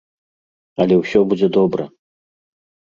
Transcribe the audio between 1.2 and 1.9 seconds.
будзе добра!